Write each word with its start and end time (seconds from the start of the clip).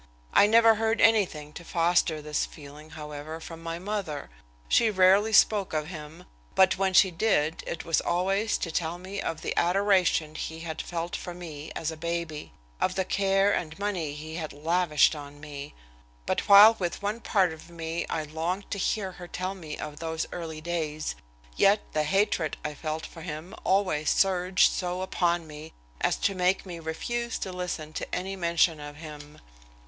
I 0.33 0.47
never 0.47 0.73
heard 0.73 0.99
anything 0.99 1.53
to 1.53 1.63
foster 1.63 2.23
this 2.23 2.47
feeling, 2.47 2.89
however, 2.97 3.39
from 3.39 3.61
my 3.61 3.77
mother. 3.77 4.31
She 4.67 4.89
rarely 4.89 5.31
spoke 5.31 5.73
of 5.73 5.89
him, 5.89 6.23
but 6.55 6.75
when 6.75 6.95
she 6.95 7.11
did 7.11 7.63
it 7.67 7.85
was 7.85 8.01
always 8.01 8.57
to 8.57 8.71
tell 8.71 8.97
me 8.97 9.21
of 9.21 9.41
the 9.43 9.55
adoration 9.55 10.33
he 10.33 10.61
had 10.61 10.81
felt 10.81 11.15
for 11.15 11.35
me 11.35 11.71
as 11.75 11.91
a 11.91 11.97
baby, 11.97 12.51
of 12.81 12.95
the 12.95 13.05
care 13.05 13.53
and 13.53 13.77
money 13.77 14.13
he 14.15 14.37
had 14.37 14.53
lavished 14.53 15.15
on 15.15 15.39
me. 15.39 15.75
But 16.25 16.47
while 16.49 16.75
with 16.79 17.03
one 17.03 17.19
part 17.19 17.53
of 17.53 17.69
me 17.69 18.07
I 18.09 18.23
longed 18.23 18.71
to 18.71 18.79
hear 18.79 19.11
her 19.11 19.27
tell 19.27 19.53
me 19.53 19.77
of 19.77 19.99
those 19.99 20.25
early 20.31 20.61
days, 20.61 21.13
yet 21.55 21.81
the 21.93 22.05
hatred 22.05 22.57
I 22.65 22.73
felt 22.73 23.05
for 23.05 23.21
him 23.21 23.53
always 23.63 24.09
surged 24.09 24.71
so 24.71 25.03
upon 25.03 25.45
me 25.45 25.73
as 26.01 26.15
to 26.25 26.33
make 26.33 26.65
me 26.65 26.79
refuse 26.79 27.37
to 27.37 27.53
listen 27.53 27.93
to 27.93 28.15
any 28.15 28.35
mention 28.35 28.79
of 28.79 28.95
him. 28.95 29.39